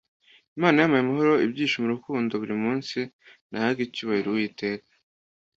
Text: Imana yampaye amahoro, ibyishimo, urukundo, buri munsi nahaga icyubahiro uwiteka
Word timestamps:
Imana 0.57 0.75
yampaye 0.77 1.03
amahoro, 1.03 1.33
ibyishimo, 1.45 1.85
urukundo, 1.87 2.31
buri 2.41 2.55
munsi 2.63 2.99
nahaga 3.49 3.79
icyubahiro 3.87 4.27
uwiteka 4.29 4.87